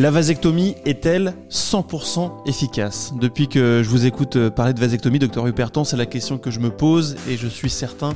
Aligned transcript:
La 0.00 0.10
vasectomie 0.10 0.76
est-elle 0.86 1.34
100% 1.50 2.48
efficace 2.48 3.12
Depuis 3.20 3.48
que 3.48 3.82
je 3.84 3.88
vous 3.90 4.06
écoute 4.06 4.36
euh, 4.36 4.48
parler 4.48 4.72
de 4.72 4.80
vasectomie, 4.80 5.18
docteur 5.18 5.46
Hupertan, 5.46 5.84
c'est 5.84 5.98
la 5.98 6.06
question 6.06 6.38
que 6.38 6.50
je 6.50 6.58
me 6.58 6.70
pose 6.70 7.16
et 7.28 7.36
je 7.36 7.46
suis 7.46 7.68
certain 7.68 8.14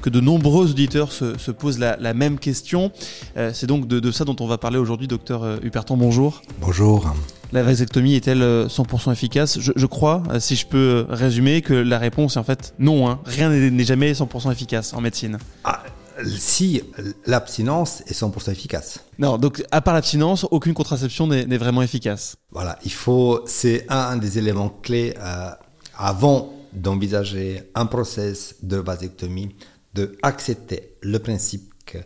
que 0.00 0.08
de 0.08 0.20
nombreux 0.20 0.70
auditeurs 0.70 1.12
se, 1.12 1.50
posent 1.50 1.78
la, 1.78 2.14
même 2.14 2.38
question. 2.38 2.90
Euh, 3.36 3.50
c'est 3.52 3.66
donc 3.66 3.86
de, 3.86 4.10
ça 4.12 4.24
dont 4.24 4.36
on 4.40 4.46
va 4.46 4.56
parler 4.56 4.78
aujourd'hui, 4.78 5.08
docteur 5.08 5.42
euh, 5.42 5.58
Hupertan. 5.62 5.98
Bonjour. 5.98 6.40
Bonjour. 6.58 7.14
La 7.52 7.62
vasectomie 7.62 8.14
est-elle 8.14 8.40
100% 8.40 9.12
efficace 9.12 9.58
je, 9.60 9.86
crois, 9.86 10.22
si 10.38 10.56
je 10.56 10.66
peux 10.66 11.04
résumer, 11.10 11.60
que 11.60 11.74
la 11.74 11.98
réponse 11.98 12.36
est 12.36 12.40
en 12.40 12.44
fait 12.44 12.72
non. 12.78 13.10
Hein. 13.10 13.20
Rien 13.26 13.50
n'est 13.50 13.84
jamais 13.84 14.14
100% 14.14 14.52
efficace 14.52 14.94
en 14.94 15.02
médecine. 15.02 15.36
Ah, 15.64 15.82
si 16.24 16.82
l'abstinence 17.26 18.02
est 18.06 18.18
100% 18.18 18.50
efficace. 18.50 19.00
Non, 19.18 19.38
donc 19.38 19.64
à 19.70 19.80
part 19.80 19.94
l'abstinence, 19.94 20.46
aucune 20.50 20.74
contraception 20.74 21.26
n'est 21.26 21.58
vraiment 21.58 21.82
efficace. 21.82 22.36
Voilà, 22.50 22.78
il 22.84 22.92
faut, 22.92 23.42
c'est 23.46 23.86
un 23.88 24.16
des 24.16 24.38
éléments 24.38 24.70
clés 24.70 25.14
euh, 25.18 25.50
avant 25.96 26.52
d'envisager 26.72 27.70
un 27.74 27.86
process 27.86 28.56
de 28.62 28.76
vasectomie, 28.76 29.54
de 29.94 30.16
accepter 30.22 30.96
le 31.00 31.18
principe 31.18 31.72
que 31.84 31.98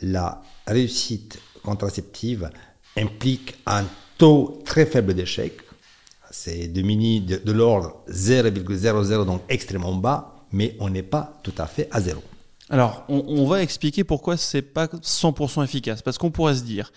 la 0.00 0.42
réussite 0.66 1.38
contraceptive 1.62 2.50
implique 2.96 3.56
un 3.66 3.84
taux 4.18 4.60
très 4.64 4.86
faible 4.86 5.14
d'échec. 5.14 5.54
C'est 6.30 6.68
de, 6.68 6.82
mini, 6.82 7.20
de, 7.20 7.36
de 7.36 7.52
l'ordre 7.52 8.02
0,00, 8.08 9.26
donc 9.26 9.42
extrêmement 9.48 9.94
bas, 9.94 10.46
mais 10.50 10.76
on 10.80 10.88
n'est 10.88 11.02
pas 11.02 11.38
tout 11.42 11.54
à 11.58 11.66
fait 11.66 11.88
à 11.90 12.00
zéro. 12.00 12.22
Alors, 12.70 13.04
on, 13.08 13.46
va 13.46 13.62
expliquer 13.62 14.04
pourquoi 14.04 14.36
c'est 14.36 14.62
pas 14.62 14.86
100% 14.86 15.64
efficace. 15.64 16.02
Parce 16.02 16.16
qu'on 16.18 16.30
pourrait 16.30 16.54
se 16.54 16.62
dire, 16.62 16.92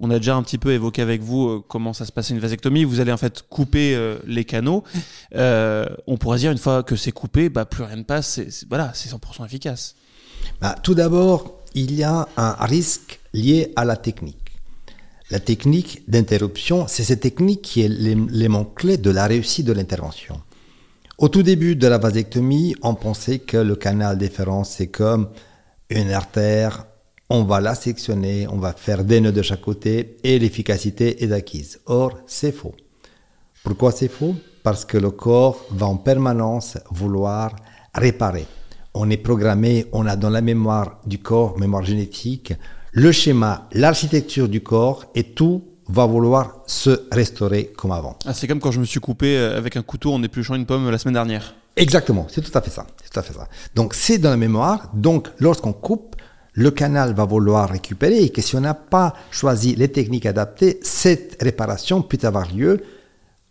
on 0.00 0.10
a 0.10 0.18
déjà 0.18 0.36
un 0.36 0.42
petit 0.42 0.58
peu 0.58 0.72
évoqué 0.72 1.02
avec 1.02 1.22
vous 1.22 1.48
euh, 1.48 1.64
comment 1.66 1.92
ça 1.92 2.04
se 2.06 2.12
passe 2.12 2.30
une 2.30 2.38
vasectomie. 2.38 2.84
Vous 2.84 3.00
allez 3.00 3.12
en 3.12 3.16
fait 3.16 3.42
couper 3.48 3.94
euh, 3.94 4.18
les 4.26 4.44
canaux. 4.44 4.84
Euh, 5.34 5.86
on 6.06 6.16
pourrait 6.16 6.38
dire 6.38 6.50
une 6.50 6.58
fois 6.58 6.82
que 6.82 6.96
c'est 6.96 7.12
coupé, 7.12 7.50
bah, 7.50 7.66
plus 7.66 7.84
rien 7.84 7.96
ne 7.96 8.02
passe. 8.02 8.40
voilà, 8.70 8.92
c'est 8.94 9.10
100% 9.10 9.44
efficace. 9.44 9.94
Bah, 10.60 10.74
tout 10.82 10.94
d'abord, 10.94 11.60
il 11.74 11.94
y 11.94 12.02
a 12.02 12.26
un 12.38 12.52
risque 12.64 13.20
lié 13.34 13.72
à 13.76 13.84
la 13.84 13.96
technique. 13.96 14.48
La 15.30 15.38
technique 15.38 16.02
d'interruption, 16.08 16.86
c'est 16.88 17.04
cette 17.04 17.20
technique 17.20 17.60
qui 17.60 17.82
est 17.82 17.88
l'élément 17.88 18.64
clé 18.64 18.96
de 18.96 19.10
la 19.10 19.26
réussite 19.26 19.66
de 19.66 19.72
l'intervention. 19.72 20.40
Au 21.18 21.28
tout 21.28 21.42
début 21.42 21.74
de 21.74 21.88
la 21.88 21.98
vasectomie, 21.98 22.76
on 22.80 22.94
pensait 22.94 23.40
que 23.40 23.56
le 23.56 23.74
canal 23.74 24.16
déférent, 24.18 24.62
c'est 24.62 24.86
comme 24.86 25.30
une 25.90 26.12
artère. 26.12 26.86
On 27.28 27.42
va 27.42 27.60
la 27.60 27.74
sectionner, 27.74 28.46
on 28.46 28.58
va 28.58 28.72
faire 28.72 29.02
des 29.02 29.20
nœuds 29.20 29.32
de 29.32 29.42
chaque 29.42 29.62
côté 29.62 30.18
et 30.22 30.38
l'efficacité 30.38 31.24
est 31.24 31.32
acquise. 31.32 31.80
Or, 31.86 32.12
c'est 32.28 32.52
faux. 32.52 32.76
Pourquoi 33.64 33.90
c'est 33.90 34.06
faux? 34.06 34.36
Parce 34.62 34.84
que 34.84 34.96
le 34.96 35.10
corps 35.10 35.66
va 35.72 35.86
en 35.86 35.96
permanence 35.96 36.78
vouloir 36.88 37.50
réparer. 37.92 38.46
On 38.94 39.10
est 39.10 39.16
programmé, 39.16 39.86
on 39.90 40.06
a 40.06 40.14
dans 40.14 40.30
la 40.30 40.40
mémoire 40.40 41.00
du 41.04 41.18
corps, 41.18 41.58
mémoire 41.58 41.84
génétique, 41.84 42.52
le 42.92 43.10
schéma, 43.10 43.68
l'architecture 43.72 44.48
du 44.48 44.62
corps 44.62 45.06
et 45.16 45.34
tout 45.34 45.64
va 45.88 46.06
vouloir 46.06 46.58
se 46.66 47.08
restaurer 47.10 47.72
comme 47.76 47.92
avant. 47.92 48.16
Ah, 48.26 48.34
c'est 48.34 48.46
comme 48.46 48.60
quand 48.60 48.70
je 48.70 48.80
me 48.80 48.84
suis 48.84 49.00
coupé 49.00 49.36
euh, 49.36 49.56
avec 49.56 49.76
un 49.76 49.82
couteau 49.82 50.12
en 50.12 50.22
épluchant 50.22 50.54
une 50.54 50.66
pomme 50.66 50.90
la 50.90 50.98
semaine 50.98 51.14
dernière. 51.14 51.54
Exactement, 51.76 52.26
c'est 52.28 52.42
tout 52.42 52.56
à 52.56 52.60
fait 52.60 52.70
ça. 52.70 52.86
C'est 53.02 53.10
tout 53.10 53.20
à 53.20 53.22
fait 53.22 53.34
ça. 53.34 53.48
Donc 53.74 53.94
c'est 53.94 54.18
dans 54.18 54.30
la 54.30 54.36
mémoire. 54.36 54.90
Donc 54.94 55.28
lorsqu'on 55.38 55.72
coupe, 55.72 56.16
le 56.52 56.70
canal 56.70 57.14
va 57.14 57.24
vouloir 57.24 57.70
récupérer 57.70 58.18
et 58.22 58.30
que 58.30 58.42
si 58.42 58.56
on 58.56 58.60
n'a 58.60 58.74
pas 58.74 59.14
choisi 59.30 59.76
les 59.76 59.88
techniques 59.88 60.26
adaptées, 60.26 60.80
cette 60.82 61.40
réparation 61.40 62.02
peut 62.02 62.18
avoir 62.22 62.52
lieu. 62.52 62.82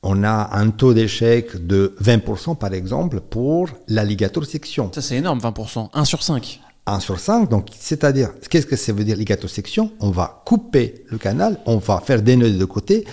On 0.03 0.23
a 0.23 0.57
un 0.57 0.69
taux 0.69 0.93
d'échec 0.93 1.65
de 1.65 1.95
20% 2.03 2.57
par 2.57 2.73
exemple 2.73 3.21
pour 3.21 3.69
la 3.87 4.03
ligature 4.03 4.45
section. 4.45 4.91
Ça 4.93 5.01
c'est 5.01 5.15
énorme, 5.15 5.39
20%. 5.39 5.89
1 5.93 6.05
sur 6.05 6.21
5. 6.21 6.61
1 6.87 6.99
sur 6.99 7.19
5. 7.19 7.49
Donc, 7.49 7.67
c'est-à-dire, 7.77 8.31
qu'est-ce 8.49 8.65
que 8.65 8.75
ça 8.75 8.93
veut 8.93 9.03
dire 9.03 9.15
ligatosection 9.15 9.91
On 9.99 10.09
va 10.09 10.41
couper 10.45 11.05
le 11.09 11.17
canal, 11.17 11.59
on 11.65 11.77
va 11.77 11.99
faire 11.99 12.21
des 12.21 12.35
nœuds 12.35 12.51
de 12.51 12.65
côté, 12.65 13.05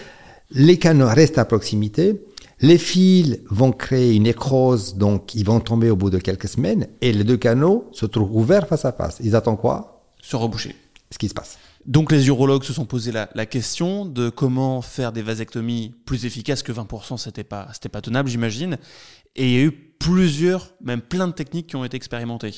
les 0.51 0.79
canaux 0.79 1.09
restent 1.09 1.39
à 1.39 1.45
proximité, 1.45 2.25
les 2.61 2.79
fils 2.79 3.41
vont 3.51 3.73
créer 3.73 4.15
une 4.15 4.27
écrose, 4.27 4.95
donc 4.95 5.35
ils 5.35 5.45
vont 5.45 5.61
tomber 5.61 5.91
au 5.91 5.97
bout 5.97 6.11
de 6.11 6.19
quelques 6.19 6.49
semaines, 6.49 6.87
et 7.01 7.13
les 7.13 7.25
deux 7.25 7.37
canaux 7.37 7.89
se 7.93 8.07
trouvent 8.07 8.35
ouverts 8.35 8.69
face 8.69 8.85
à 8.85 8.93
face. 8.93 9.19
Ils 9.23 9.37
attendent 9.37 9.61
quoi? 9.61 10.05
Se 10.23 10.37
reboucher. 10.37 10.75
Ce 11.11 11.19
qui 11.19 11.29
se 11.29 11.35
passe. 11.35 11.59
Donc 11.87 12.13
les 12.13 12.29
urologues 12.29 12.65
se 12.65 12.73
sont 12.73 12.87
posé 12.87 13.13
la, 13.13 13.47
question 13.47 14.07
de 14.07 14.31
comment 14.31 14.81
faire 14.81 15.13
des 15.13 15.21
vasectomies 15.21 15.93
plus 16.07 16.25
efficaces 16.25 16.63
que 16.63 16.73
20%, 16.73 17.19
c'était 17.19 17.45
pas, 17.45 17.69
c'était 17.75 17.91
pas 17.91 18.01
tenable, 18.01 18.31
j'imagine. 18.31 18.79
Et 19.37 19.47
il 19.47 19.53
y 19.53 19.59
a 19.59 19.65
eu 19.65 19.73
plusieurs, 19.73 20.73
même 20.83 21.03
plein 21.03 21.29
de 21.29 21.33
techniques 21.33 21.67
qui 21.67 21.77
ont 21.77 21.85
été 21.85 21.97
expérimentées. 21.97 22.55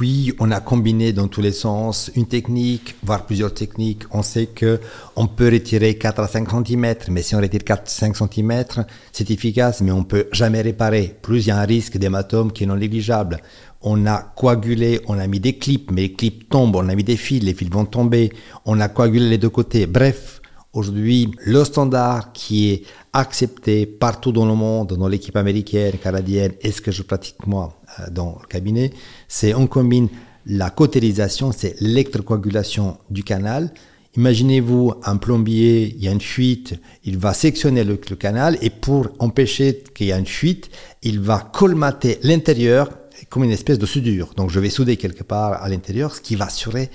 Oui, 0.00 0.32
on 0.40 0.50
a 0.50 0.58
combiné 0.58 1.12
dans 1.12 1.28
tous 1.28 1.40
les 1.40 1.52
sens 1.52 2.10
une 2.16 2.26
technique, 2.26 2.96
voire 3.04 3.26
plusieurs 3.26 3.54
techniques. 3.54 4.02
On 4.10 4.24
sait 4.24 4.46
que 4.46 4.80
on 5.14 5.28
peut 5.28 5.48
retirer 5.52 5.96
4 5.96 6.18
à 6.18 6.26
5 6.26 6.48
cm, 6.50 6.96
mais 7.10 7.22
si 7.22 7.36
on 7.36 7.40
retire 7.40 7.62
4 7.62 7.88
5 7.88 8.16
cm, 8.16 8.64
c'est 9.12 9.30
efficace, 9.30 9.82
mais 9.82 9.92
on 9.92 10.02
peut 10.02 10.26
jamais 10.32 10.62
réparer. 10.62 11.16
Plus 11.22 11.44
il 11.44 11.48
y 11.48 11.50
a 11.52 11.58
un 11.58 11.64
risque 11.64 11.96
d'hématome 11.96 12.50
qui 12.50 12.64
est 12.64 12.66
non 12.66 12.74
négligeable. 12.74 13.38
On 13.82 14.04
a 14.06 14.18
coagulé, 14.18 15.00
on 15.06 15.16
a 15.16 15.28
mis 15.28 15.38
des 15.38 15.58
clips, 15.58 15.92
mais 15.92 16.02
les 16.02 16.12
clips 16.12 16.48
tombent, 16.48 16.74
on 16.74 16.88
a 16.88 16.94
mis 16.96 17.04
des 17.04 17.16
fils, 17.16 17.44
les 17.44 17.54
fils 17.54 17.70
vont 17.70 17.84
tomber. 17.84 18.32
On 18.64 18.80
a 18.80 18.88
coagulé 18.88 19.28
les 19.28 19.38
deux 19.38 19.50
côtés. 19.50 19.86
Bref, 19.86 20.40
Aujourd'hui, 20.72 21.30
le 21.44 21.62
standard 21.62 22.32
qui 22.32 22.72
est 22.72 22.82
accepté 23.12 23.86
partout 23.86 24.32
dans 24.32 24.44
le 24.44 24.54
monde, 24.54 24.94
dans 24.94 25.06
l'équipe 25.06 25.36
américaine, 25.36 25.98
canadienne, 25.98 26.50
et 26.62 26.72
ce 26.72 26.80
que 26.80 26.90
je 26.90 27.04
pratique 27.04 27.46
moi 27.46 27.80
dans 28.10 28.38
le 28.40 28.46
cabinet, 28.46 28.92
c'est 29.28 29.54
on 29.54 29.66
combine 29.66 30.08
la 30.46 30.70
cautérisation, 30.70 31.52
c'est 31.52 31.80
l'électrocoagulation 31.80 32.98
du 33.10 33.24
canal. 33.24 33.72
Imaginez-vous 34.16 34.94
un 35.02 35.16
plombier, 35.16 35.94
il 35.96 36.04
y 36.04 36.08
a 36.08 36.12
une 36.12 36.20
fuite, 36.20 36.74
il 37.02 37.18
va 37.18 37.34
sectionner 37.34 37.82
le, 37.82 37.96
canal 37.96 38.56
et 38.62 38.70
pour 38.70 39.08
empêcher 39.18 39.82
qu'il 39.94 40.06
y 40.06 40.10
ait 40.10 40.18
une 40.18 40.26
fuite, 40.26 40.70
il 41.02 41.18
va 41.18 41.38
colmater 41.52 42.18
l'intérieur 42.22 42.90
comme 43.28 43.44
une 43.44 43.50
espèce 43.50 43.78
de 43.78 43.86
soudure. 43.86 44.32
Donc 44.36 44.50
je 44.50 44.60
vais 44.60 44.70
souder 44.70 44.96
quelque 44.96 45.24
part 45.24 45.62
à 45.62 45.68
l'intérieur, 45.68 46.14
ce 46.14 46.20
qui 46.20 46.36
va 46.36 46.46
assurer 46.46 46.90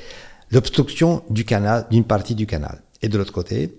l'obstruction 0.51 1.23
du 1.29 1.43
canal, 1.43 1.87
d'une 1.91 2.05
partie 2.05 2.35
du 2.35 2.45
canal. 2.45 2.81
Et 3.01 3.09
de 3.09 3.17
l'autre 3.17 3.33
côté, 3.33 3.75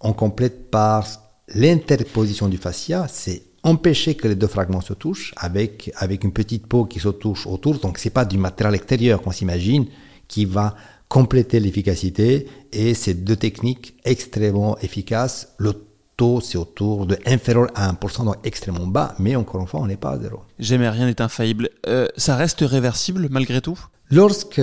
on 0.00 0.12
complète 0.12 0.70
par 0.70 1.06
l'interposition 1.54 2.48
du 2.48 2.58
fascia, 2.58 3.06
c'est 3.08 3.42
empêcher 3.62 4.14
que 4.14 4.28
les 4.28 4.34
deux 4.34 4.46
fragments 4.46 4.80
se 4.80 4.92
touchent 4.92 5.32
avec, 5.36 5.92
avec 5.96 6.24
une 6.24 6.32
petite 6.32 6.66
peau 6.66 6.84
qui 6.84 6.98
se 6.98 7.08
touche 7.08 7.46
autour. 7.46 7.78
Donc 7.78 7.98
c'est 7.98 8.10
pas 8.10 8.24
du 8.24 8.38
matériel 8.38 8.74
extérieur 8.74 9.22
qu'on 9.22 9.30
s'imagine 9.30 9.86
qui 10.28 10.44
va 10.44 10.74
compléter 11.08 11.60
l'efficacité 11.60 12.48
et 12.72 12.94
c'est 12.94 13.14
deux 13.14 13.36
techniques 13.36 13.94
extrêmement 14.04 14.78
efficaces. 14.78 15.52
Le 15.58 15.74
taux 16.16 16.40
c'est 16.40 16.58
autour 16.58 17.06
de 17.06 17.18
inférieur 17.26 17.68
à 17.74 17.92
1%, 17.92 18.24
donc 18.24 18.36
extrêmement 18.44 18.86
bas, 18.86 19.14
mais 19.18 19.36
encore 19.36 19.60
une 19.60 19.66
fois 19.66 19.80
on 19.80 19.86
n'est 19.86 19.96
pas 19.96 20.12
à 20.12 20.18
zéro. 20.18 20.40
Jamais 20.58 20.88
rien 20.88 21.06
n'est 21.06 21.20
infaillible. 21.20 21.70
Euh, 21.86 22.08
ça 22.16 22.36
reste 22.36 22.60
réversible 22.62 23.28
malgré 23.30 23.60
tout? 23.60 23.78
Lorsque 24.10 24.62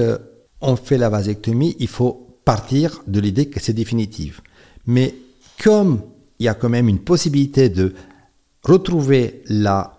on 0.61 0.75
fait 0.75 0.97
la 0.97 1.09
vasectomie, 1.09 1.75
il 1.79 1.87
faut 1.87 2.39
partir 2.43 3.01
de 3.07 3.19
l'idée 3.19 3.47
que 3.47 3.59
c'est 3.59 3.73
définitive. 3.73 4.41
Mais 4.85 5.15
comme 5.63 6.01
il 6.39 6.45
y 6.45 6.49
a 6.49 6.53
quand 6.53 6.69
même 6.69 6.89
une 6.89 6.99
possibilité 6.99 7.69
de 7.69 7.93
retrouver 8.63 9.43
la 9.47 9.93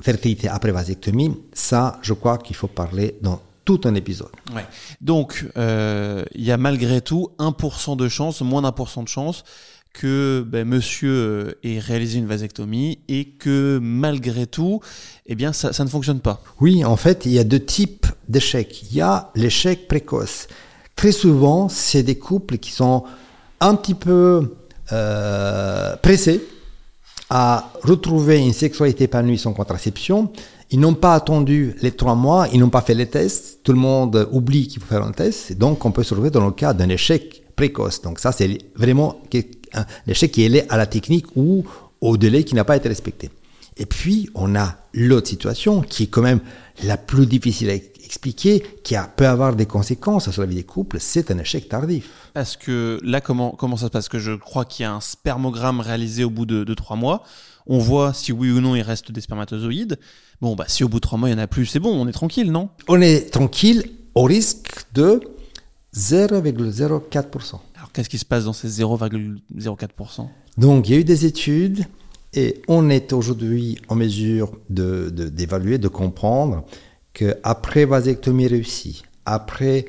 fertilité 0.00 0.48
après 0.48 0.72
vasectomie, 0.72 1.36
ça, 1.52 1.98
je 2.02 2.12
crois 2.12 2.38
qu'il 2.38 2.56
faut 2.56 2.68
parler 2.68 3.16
dans 3.22 3.40
tout 3.64 3.80
un 3.84 3.94
épisode. 3.94 4.30
Ouais. 4.54 4.64
Donc, 5.00 5.44
euh, 5.56 6.24
il 6.34 6.44
y 6.44 6.52
a 6.52 6.56
malgré 6.56 7.00
tout 7.00 7.30
1% 7.38 7.96
de 7.96 8.08
chance, 8.08 8.40
moins 8.42 8.62
d'un 8.62 8.72
pour 8.72 8.88
cent 8.88 9.02
de 9.02 9.08
chance 9.08 9.44
que 9.92 10.44
ben, 10.46 10.68
monsieur 10.68 11.10
euh, 11.10 11.58
ait 11.64 11.78
réalisé 11.78 12.18
une 12.18 12.26
vasectomie 12.26 12.98
et 13.08 13.30
que 13.30 13.78
malgré 13.82 14.46
tout, 14.46 14.80
eh 15.24 15.34
bien, 15.34 15.54
ça, 15.54 15.72
ça 15.72 15.84
ne 15.84 15.88
fonctionne 15.88 16.20
pas. 16.20 16.42
Oui, 16.60 16.84
en 16.84 16.96
fait, 16.96 17.24
il 17.24 17.32
y 17.32 17.38
a 17.38 17.44
deux 17.44 17.64
types 17.64 18.06
d'échecs. 18.28 18.82
Il 18.82 18.94
y 18.94 19.00
a 19.00 19.30
l'échec 19.34 19.88
précoce 19.88 20.48
très 20.96 21.12
souvent, 21.12 21.68
c'est 21.68 22.02
des 22.02 22.18
couples 22.18 22.58
qui 22.58 22.72
sont 22.72 23.04
un 23.60 23.74
petit 23.74 23.94
peu 23.94 24.56
euh, 24.92 25.96
pressés 25.96 26.42
à 27.30 27.72
retrouver 27.82 28.38
une 28.38 28.52
sexualité 28.52 29.04
épanouie 29.04 29.38
sans 29.38 29.52
contraception. 29.52 30.30
Ils 30.70 30.80
n'ont 30.80 30.94
pas 30.94 31.14
attendu 31.14 31.76
les 31.82 31.92
trois 31.92 32.14
mois, 32.14 32.48
ils 32.52 32.60
n'ont 32.60 32.70
pas 32.70 32.80
fait 32.80 32.94
les 32.94 33.06
tests. 33.06 33.60
Tout 33.62 33.72
le 33.72 33.78
monde 33.78 34.28
oublie 34.32 34.66
qu'il 34.68 34.80
faut 34.80 34.88
faire 34.88 35.04
un 35.04 35.12
test. 35.12 35.56
Donc, 35.56 35.84
on 35.84 35.92
peut 35.92 36.02
se 36.02 36.10
retrouver 36.10 36.30
dans 36.30 36.44
le 36.44 36.52
cas 36.52 36.72
d'un 36.72 36.88
échec 36.88 37.42
précoce. 37.54 38.02
Donc, 38.02 38.18
ça, 38.18 38.32
c'est 38.32 38.58
vraiment 38.74 39.20
un 39.74 39.84
échec 40.06 40.32
qui 40.32 40.44
est 40.44 40.48
lié 40.48 40.64
à 40.68 40.76
la 40.76 40.86
technique 40.86 41.26
ou 41.36 41.64
au 42.00 42.16
délai 42.16 42.44
qui 42.44 42.54
n'a 42.54 42.64
pas 42.64 42.76
été 42.76 42.88
respecté. 42.88 43.30
Et 43.76 43.86
puis, 43.86 44.30
on 44.34 44.54
a 44.54 44.76
l'autre 44.96 45.28
situation 45.28 45.82
qui 45.82 46.04
est 46.04 46.06
quand 46.06 46.22
même 46.22 46.40
la 46.82 46.96
plus 46.96 47.26
difficile 47.26 47.70
à 47.70 47.74
expliquer, 47.74 48.64
qui 48.82 48.96
a, 48.96 49.04
peut 49.04 49.26
avoir 49.26 49.54
des 49.54 49.66
conséquences 49.66 50.30
sur 50.30 50.42
la 50.42 50.48
vie 50.48 50.54
des 50.54 50.64
couples, 50.64 50.98
c'est 51.00 51.30
un 51.30 51.38
échec 51.38 51.68
tardif. 51.68 52.08
Parce 52.34 52.56
que 52.56 52.98
là, 53.02 53.20
comment, 53.20 53.50
comment 53.50 53.76
ça 53.76 53.86
se 53.86 53.90
passe? 53.90 54.08
Que 54.08 54.18
je 54.18 54.32
crois 54.32 54.64
qu'il 54.64 54.84
y 54.84 54.86
a 54.86 54.92
un 54.92 55.00
spermogramme 55.00 55.80
réalisé 55.80 56.24
au 56.24 56.30
bout 56.30 56.46
de, 56.46 56.74
trois 56.74 56.96
mois. 56.96 57.22
On 57.66 57.78
voit 57.78 58.14
si 58.14 58.32
oui 58.32 58.50
ou 58.50 58.60
non 58.60 58.76
il 58.76 58.82
reste 58.82 59.10
des 59.10 59.20
spermatozoïdes. 59.20 59.98
Bon, 60.40 60.54
bah, 60.54 60.64
si 60.68 60.84
au 60.84 60.88
bout 60.88 60.98
de 60.98 61.00
trois 61.00 61.18
mois 61.18 61.28
il 61.28 61.34
n'y 61.34 61.40
en 61.40 61.44
a 61.44 61.48
plus, 61.48 61.66
c'est 61.66 61.80
bon, 61.80 61.90
on 61.90 62.06
est 62.06 62.12
tranquille, 62.12 62.52
non? 62.52 62.70
On 62.88 63.00
est 63.00 63.30
tranquille 63.32 63.90
au 64.14 64.22
risque 64.22 64.86
de 64.94 65.20
0,04%. 65.94 67.58
Alors 67.76 67.92
qu'est-ce 67.92 68.08
qui 68.08 68.18
se 68.18 68.24
passe 68.24 68.44
dans 68.44 68.52
ces 68.52 68.68
0,04% 68.68 70.28
Donc 70.58 70.88
il 70.88 70.92
y 70.92 70.96
a 70.96 71.00
eu 71.00 71.04
des 71.04 71.26
études 71.26 71.86
et 72.36 72.62
on 72.68 72.90
est 72.90 73.12
aujourd'hui 73.14 73.78
en 73.88 73.94
mesure 73.94 74.52
d'évaluer, 74.68 75.78
de, 75.78 75.82
de, 75.84 75.88
comprendre 75.88 76.64
qu'après 77.14 77.86
vasectomie 77.86 78.46
réussie, 78.46 79.02
après 79.24 79.86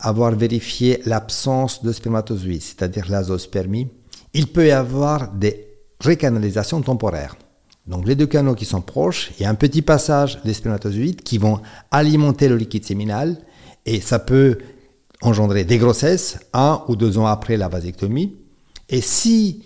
avoir 0.00 0.34
vérifié 0.34 1.00
l'absence 1.04 1.84
de 1.84 1.92
spermatozoïdes, 1.92 2.62
c'est-à-dire 2.62 3.10
l'azospermie, 3.10 3.88
il 4.32 4.46
peut 4.46 4.66
y 4.66 4.70
avoir 4.70 5.30
des 5.30 5.68
recanalisations 6.00 6.80
temporaires. 6.80 7.36
Donc 7.86 8.06
les 8.06 8.14
deux 8.14 8.26
canaux 8.26 8.54
qui 8.54 8.64
sont 8.64 8.80
proches, 8.80 9.30
il 9.38 9.42
y 9.42 9.46
a 9.46 9.50
un 9.50 9.54
petit 9.54 9.82
passage 9.82 10.40
des 10.42 10.54
spermatozoïdes 10.54 11.22
qui 11.22 11.36
vont 11.36 11.60
alimenter 11.90 12.48
le 12.48 12.56
liquide 12.56 12.84
séminal 12.84 13.36
et 13.84 14.00
ça 14.00 14.18
peut 14.18 14.56
engendrer 15.20 15.64
des 15.64 15.76
grossesses 15.76 16.38
un 16.54 16.82
ou 16.88 16.96
deux 16.96 17.18
ans 17.18 17.26
après 17.26 17.58
la 17.58 17.68
vasectomie. 17.68 18.36
Et 18.88 19.02
si 19.02 19.64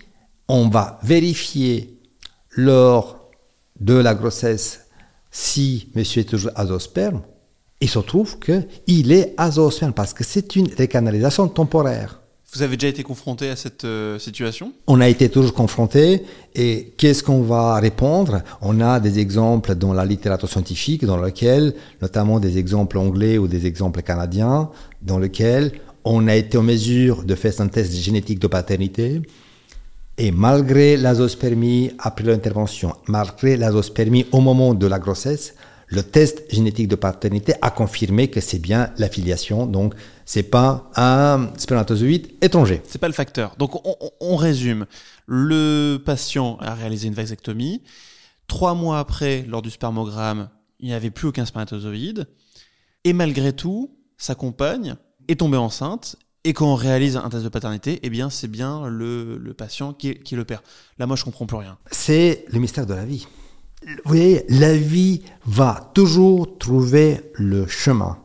on 0.49 0.67
va 0.67 0.99
vérifier 1.03 1.98
lors 2.51 3.29
de 3.79 3.93
la 3.93 4.15
grossesse 4.15 4.81
si 5.31 5.89
monsieur 5.95 6.21
est 6.21 6.25
toujours 6.25 6.51
azosperme, 6.55 7.21
il 7.81 7.89
se 7.89 7.99
trouve 7.99 8.39
qu'il 8.39 9.11
est 9.11 9.33
azosperme 9.37 9.93
parce 9.93 10.13
que 10.13 10.23
c'est 10.23 10.55
une 10.55 10.67
recanalisation 10.77 11.47
temporaire. 11.47 12.19
Vous 12.51 12.63
avez 12.63 12.77
déjà 12.77 12.87
été 12.87 13.03
confronté 13.03 13.47
à 13.49 13.55
cette 13.55 13.85
euh, 13.85 14.17
situation? 14.17 14.73
On 14.87 15.01
a 15.01 15.07
été 15.07 15.29
toujours 15.29 15.53
confronté 15.53 16.23
et 16.55 16.93
qu'est-ce 16.97 17.21
qu'on 17.21 17.43
va 17.43 17.75
répondre? 17.75 18.41
On 18.61 18.81
a 18.81 18.99
des 18.99 19.19
exemples 19.19 19.75
dans 19.75 19.93
la 19.93 20.03
littérature 20.03 20.49
scientifique 20.49 21.05
dans 21.05 21.17
lequel, 21.17 21.75
notamment 22.01 22.39
des 22.39 22.57
exemples 22.57 22.97
anglais 22.97 23.37
ou 23.37 23.47
des 23.47 23.67
exemples 23.67 24.01
canadiens, 24.01 24.71
dans 25.03 25.19
lesquels 25.19 25.73
on 26.03 26.27
a 26.27 26.35
été 26.35 26.57
en 26.57 26.63
mesure 26.63 27.23
de 27.23 27.35
faire 27.35 27.53
un 27.59 27.67
test 27.67 27.93
génétique 27.93 28.39
de 28.39 28.47
paternité 28.47 29.21
et 30.19 30.31
malgré 30.31 30.97
l'azospermie 30.97 31.91
après 31.97 32.25
l'intervention, 32.25 32.93
malgré 33.07 33.55
l'azospermie 33.55 34.25
au 34.33 34.41
moment 34.41 34.73
de 34.73 34.85
la 34.85 34.99
grossesse, 34.99 35.55
le 35.87 36.03
test 36.03 36.43
génétique 36.53 36.89
de 36.89 36.95
paternité 36.95 37.53
a 37.61 37.71
confirmé 37.71 38.29
que 38.29 38.41
c'est 38.41 38.59
bien 38.59 38.91
la 38.97 39.07
filiation. 39.07 39.65
Donc, 39.65 39.95
c'est 40.25 40.43
pas 40.43 40.91
un 40.97 41.49
spermatozoïde 41.57 42.27
étranger. 42.41 42.81
C'est 42.85 42.99
pas 42.99 43.07
le 43.07 43.13
facteur. 43.13 43.55
Donc, 43.57 43.81
on, 44.19 44.35
résume. 44.35 44.85
Le 45.25 45.97
patient 46.05 46.57
a 46.59 46.75
réalisé 46.75 47.07
une 47.07 47.13
vasectomie. 47.13 47.81
Trois 48.47 48.73
mois 48.73 48.99
après, 48.99 49.45
lors 49.47 49.61
du 49.61 49.71
spermogramme, 49.71 50.49
il 50.81 50.89
n'y 50.89 50.93
avait 50.93 51.11
plus 51.11 51.29
aucun 51.29 51.45
spermatozoïde. 51.45 52.27
Et 53.05 53.13
malgré 53.13 53.53
tout, 53.53 53.97
sa 54.17 54.35
compagne 54.35 54.95
est 55.29 55.39
tombée 55.39 55.57
enceinte 55.57 56.17
et 56.49 56.53
quand 56.53 56.65
on 56.65 56.73
réalise 56.73 57.15
un 57.15 57.29
test 57.29 57.43
de 57.43 57.49
paternité, 57.49 57.99
eh 58.01 58.09
bien, 58.09 58.31
c'est 58.31 58.47
bien 58.47 58.87
le, 58.89 59.53
patient 59.55 59.93
qui 59.93 60.17
le 60.31 60.45
père. 60.45 60.63
Là, 60.97 61.05
moi, 61.05 61.15
je 61.15 61.23
comprends 61.23 61.45
plus 61.45 61.57
rien. 61.57 61.77
C'est 61.91 62.43
le 62.51 62.57
mystère 62.57 62.87
de 62.87 62.95
la 62.95 63.05
vie. 63.05 63.27
Vous 63.85 63.93
voyez, 64.03 64.45
la 64.49 64.75
vie 64.75 65.21
va 65.45 65.91
toujours 65.93 66.57
trouver 66.57 67.21
le 67.35 67.67
chemin. 67.67 68.17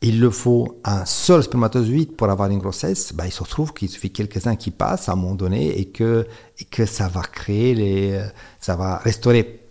Il 0.00 0.20
le 0.20 0.30
faut 0.30 0.80
un 0.84 1.04
seul 1.06 1.42
spermatozoïde 1.42 2.14
pour 2.14 2.30
avoir 2.30 2.48
une 2.50 2.60
grossesse. 2.60 3.12
Bah, 3.14 3.26
il 3.26 3.32
se 3.32 3.42
trouve 3.42 3.74
qu'il 3.74 3.88
suffit 3.88 4.12
quelques-uns 4.12 4.54
qui 4.54 4.70
passent 4.70 5.08
à 5.08 5.14
un 5.14 5.16
moment 5.16 5.34
donné 5.34 5.76
et 5.80 5.86
que, 5.86 6.24
que 6.70 6.86
ça 6.86 7.08
va 7.08 7.22
créer 7.22 7.74
les, 7.74 8.24
ça 8.60 8.76
va 8.76 8.98
restaurer 8.98 9.66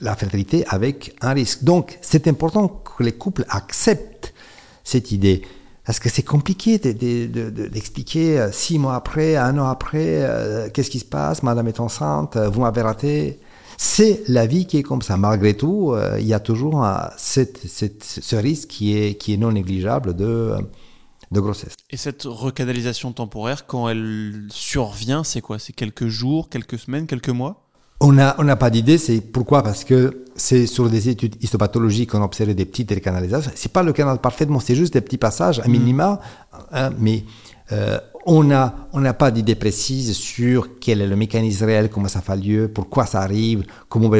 la 0.00 0.16
fertilité 0.16 0.64
avec 0.66 1.14
un 1.20 1.32
risque. 1.32 1.62
Donc, 1.62 1.96
c'est 2.02 2.26
important 2.26 2.66
que 2.66 3.04
les 3.04 3.12
couples 3.12 3.44
acceptent 3.48 4.34
cette 4.82 5.12
idée. 5.12 5.42
Parce 5.84 5.98
que 5.98 6.08
c'est 6.08 6.22
compliqué 6.22 6.78
d'expliquer 6.78 8.38
euh, 8.38 8.52
six 8.52 8.78
mois 8.78 8.94
après, 8.94 9.36
un 9.36 9.58
an 9.58 9.66
après, 9.66 10.22
euh, 10.22 10.68
qu'est-ce 10.72 10.90
qui 10.90 11.00
se 11.00 11.04
passe, 11.04 11.42
madame 11.42 11.66
est 11.66 11.80
enceinte, 11.80 12.36
euh, 12.36 12.48
vous 12.48 12.60
m'avez 12.60 12.82
raté. 12.82 13.40
C'est 13.78 14.22
la 14.28 14.46
vie 14.46 14.66
qui 14.66 14.78
est 14.78 14.82
comme 14.84 15.02
ça. 15.02 15.16
Malgré 15.16 15.56
tout, 15.56 15.96
il 16.20 16.26
y 16.26 16.34
a 16.34 16.38
toujours 16.38 16.86
ce 17.16 18.36
risque 18.36 18.68
qui 18.68 18.96
est, 18.96 19.16
qui 19.16 19.34
est 19.34 19.36
non 19.36 19.50
négligeable 19.50 20.14
de, 20.14 20.54
de 21.32 21.40
grossesse. 21.40 21.74
Et 21.90 21.96
cette 21.96 22.22
recanalisation 22.22 23.12
temporaire, 23.12 23.66
quand 23.66 23.88
elle 23.88 24.46
survient, 24.50 25.24
c'est 25.24 25.40
quoi? 25.40 25.58
C'est 25.58 25.72
quelques 25.72 26.06
jours, 26.06 26.48
quelques 26.48 26.78
semaines, 26.78 27.08
quelques 27.08 27.30
mois? 27.30 27.71
On 28.02 28.12
n'a 28.12 28.34
on 28.38 28.56
pas 28.56 28.70
d'idée, 28.70 28.98
c'est 28.98 29.20
pourquoi 29.20 29.62
Parce 29.62 29.84
que 29.84 30.24
c'est 30.34 30.66
sur 30.66 30.88
des 30.90 31.08
études 31.08 31.36
histopathologiques 31.42 32.10
qu'on 32.10 32.22
a 32.22 32.24
observé 32.24 32.54
des 32.54 32.64
petites 32.64 32.90
recanalisations. 32.90 33.52
C'est 33.54 33.72
pas 33.72 33.82
le 33.82 33.92
canal 33.92 34.18
parfaitement, 34.18 34.60
c'est 34.60 34.74
juste 34.74 34.92
des 34.92 35.00
petits 35.00 35.18
passages, 35.18 35.60
à 35.60 35.68
mm. 35.68 35.70
minima, 35.70 36.20
hein, 36.72 36.90
mais 36.98 37.24
euh, 37.70 37.98
on 38.26 38.44
n'a 38.44 38.88
on 38.92 39.00
n'a 39.00 39.14
pas 39.14 39.30
d'idée 39.30 39.54
précise 39.54 40.12
sur 40.12 40.78
quel 40.80 41.00
est 41.00 41.06
le 41.06 41.16
mécanisme 41.16 41.64
réel, 41.64 41.90
comment 41.90 42.08
ça 42.08 42.20
fait 42.20 42.36
lieu, 42.36 42.70
pourquoi 42.72 43.06
ça 43.06 43.20
arrive, 43.20 43.64
comment 43.88 44.10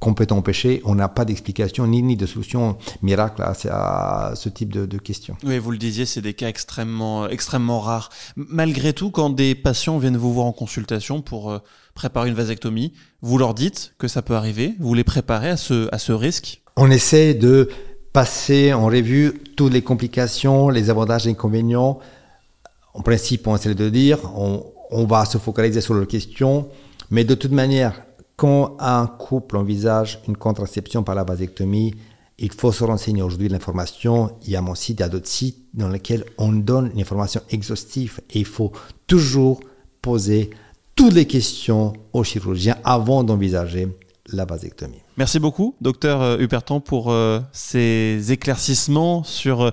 qu'on 0.00 0.14
peut 0.14 0.26
empêcher. 0.30 0.80
On 0.84 0.94
n'a 0.94 1.08
pas 1.08 1.24
d'explication 1.24 1.86
ni, 1.86 2.02
ni 2.02 2.16
de 2.16 2.26
solution 2.26 2.78
miracle 3.02 3.42
à, 3.42 4.32
ce 4.34 4.48
type 4.48 4.72
de, 4.72 4.98
questions. 4.98 5.36
Oui, 5.44 5.58
vous 5.58 5.70
le 5.70 5.78
disiez, 5.78 6.06
c'est 6.06 6.22
des 6.22 6.34
cas 6.34 6.48
extrêmement, 6.48 7.28
extrêmement 7.28 7.80
rares. 7.80 8.10
Malgré 8.36 8.92
tout, 8.92 9.10
quand 9.10 9.30
des 9.30 9.54
patients 9.54 9.98
viennent 9.98 10.16
vous 10.16 10.32
voir 10.32 10.46
en 10.46 10.52
consultation 10.52 11.20
pour 11.20 11.50
euh, 11.50 11.58
préparer 11.94 12.28
une 12.28 12.34
vasectomie, 12.34 12.92
vous 13.20 13.38
leur 13.38 13.54
dites 13.54 13.94
que 13.98 14.08
ça 14.08 14.22
peut 14.22 14.34
arriver, 14.34 14.74
vous 14.80 14.94
les 14.94 15.04
préparez 15.04 15.50
à 15.50 15.56
ce, 15.56 15.88
à 15.92 15.98
ce 15.98 16.12
risque? 16.12 16.62
On 16.76 16.90
essaie 16.90 17.34
de 17.34 17.68
passer 18.12 18.72
en 18.72 18.86
revue 18.86 19.34
toutes 19.56 19.72
les 19.72 19.82
complications, 19.82 20.70
les 20.70 20.90
avantages 20.90 21.26
et 21.26 21.30
inconvénients. 21.30 21.98
En 22.94 23.02
principe, 23.02 23.46
on 23.46 23.56
essaie 23.56 23.74
de 23.74 23.88
dire, 23.88 24.18
on, 24.36 24.64
on 24.90 25.04
va 25.04 25.24
se 25.24 25.38
focaliser 25.38 25.80
sur 25.80 25.94
les 25.94 26.06
questions, 26.06 26.68
mais 27.10 27.24
de 27.24 27.34
toute 27.34 27.52
manière, 27.52 28.02
quand 28.36 28.76
un 28.78 29.06
couple 29.06 29.56
envisage 29.56 30.20
une 30.26 30.36
contraception 30.36 31.02
par 31.02 31.14
la 31.14 31.24
vasectomie, 31.24 31.94
il 32.38 32.52
faut 32.52 32.72
se 32.72 32.84
renseigner 32.84 33.22
aujourd'hui 33.22 33.48
l'information. 33.48 34.30
Il 34.44 34.50
y 34.50 34.56
a 34.56 34.62
mon 34.62 34.74
site, 34.74 34.98
il 34.98 35.02
y 35.02 35.04
a 35.04 35.08
d'autres 35.08 35.28
sites 35.28 35.66
dans 35.74 35.88
lesquels 35.88 36.24
on 36.38 36.52
donne 36.52 36.90
une 36.94 37.00
information 37.00 37.42
exhaustive 37.50 38.20
et 38.30 38.38
il 38.38 38.46
faut 38.46 38.72
toujours 39.06 39.60
poser 40.00 40.50
toutes 40.96 41.12
les 41.12 41.26
questions 41.26 41.92
aux 42.12 42.24
chirurgiens 42.24 42.78
avant 42.82 43.24
d'envisager 43.24 43.88
la 44.32 44.44
vasectomie. 44.44 45.02
Merci 45.16 45.38
beaucoup, 45.38 45.74
docteur 45.80 46.22
euh, 46.22 46.38
Hupertan, 46.38 46.80
pour 46.80 47.10
euh, 47.10 47.40
ces 47.52 48.32
éclaircissements 48.32 49.24
sur 49.24 49.72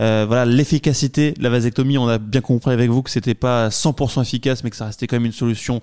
euh, 0.00 0.24
voilà 0.26 0.44
l'efficacité 0.44 1.32
de 1.32 1.42
la 1.42 1.50
vasectomie. 1.50 1.98
On 1.98 2.08
a 2.08 2.18
bien 2.18 2.40
compris 2.40 2.72
avec 2.72 2.90
vous 2.90 3.02
que 3.02 3.10
c'était 3.10 3.34
pas 3.34 3.68
100% 3.68 4.22
efficace, 4.22 4.64
mais 4.64 4.70
que 4.70 4.76
ça 4.76 4.86
restait 4.86 5.06
quand 5.06 5.16
même 5.16 5.26
une 5.26 5.32
solution 5.32 5.82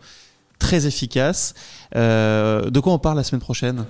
très 0.60 0.86
efficace. 0.86 1.53
de 1.94 2.79
quoi 2.79 2.94
on 2.94 3.00
parle 3.00 3.17
la 3.17 3.24
semaine 3.24 3.41
prochaine? 3.41 3.86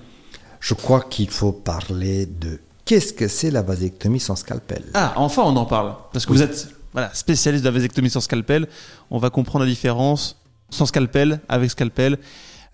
Je 0.60 0.74
crois 0.74 1.02
qu'il 1.02 1.30
faut 1.30 1.52
parler 1.52 2.26
de 2.26 2.60
qu'est-ce 2.84 3.12
que 3.12 3.28
c'est 3.28 3.50
la 3.50 3.62
vasectomie 3.62 4.20
sans 4.20 4.36
scalpel. 4.36 4.84
Ah, 4.94 5.12
enfin 5.16 5.42
on 5.44 5.56
en 5.56 5.66
parle, 5.66 5.94
parce 6.12 6.26
que 6.26 6.32
vous 6.32 6.42
êtes 6.42 6.68
voilà, 6.92 7.12
spécialiste 7.14 7.62
de 7.62 7.68
la 7.68 7.74
vasectomie 7.74 8.10
sans 8.10 8.20
scalpel. 8.20 8.66
On 9.10 9.18
va 9.18 9.30
comprendre 9.30 9.64
la 9.64 9.70
différence 9.70 10.36
sans 10.70 10.86
scalpel, 10.86 11.40
avec 11.48 11.70
scalpel. 11.70 12.18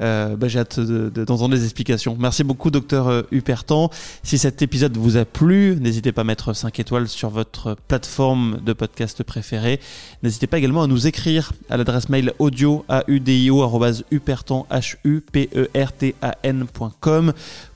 Euh, 0.02 0.36
bah, 0.36 0.48
j'ai 0.48 0.58
hâte 0.58 0.80
d'entendre 0.80 1.54
des 1.54 1.64
explications. 1.64 2.16
Merci 2.18 2.44
beaucoup, 2.44 2.70
docteur 2.70 3.08
euh, 3.08 3.22
Hupertan. 3.30 3.90
Si 4.22 4.36
cet 4.36 4.60
épisode 4.62 4.96
vous 4.96 5.16
a 5.16 5.24
plu, 5.24 5.76
n'hésitez 5.80 6.12
pas 6.12 6.22
à 6.22 6.24
mettre 6.24 6.52
5 6.52 6.80
étoiles 6.80 7.08
sur 7.08 7.30
votre 7.30 7.76
plateforme 7.88 8.60
de 8.64 8.72
podcast 8.72 9.22
préférée. 9.22 9.80
N'hésitez 10.22 10.46
pas 10.46 10.58
également 10.58 10.82
à 10.82 10.86
nous 10.86 11.06
écrire 11.06 11.52
à 11.70 11.76
l'adresse 11.76 12.08
mail 12.08 12.32
audio 12.38 12.84
e 12.90 13.12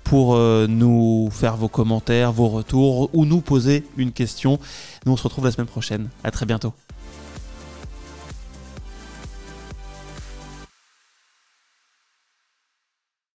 pour 0.05 0.37
euh, 0.37 0.67
nous 0.69 1.29
faire 1.33 1.57
vos 1.57 1.69
commentaires, 1.69 2.33
vos 2.33 2.49
retours 2.49 3.11
ou 3.13 3.25
nous 3.25 3.41
poser 3.41 3.85
une 3.97 4.13
question. 4.13 4.59
Nous 5.05 5.13
on 5.13 5.17
se 5.17 5.23
retrouve 5.25 5.45
la 5.45 5.51
semaine 5.51 5.67
prochaine. 5.67 6.09
À 6.23 6.31
très 6.31 6.47
bientôt. 6.47 6.73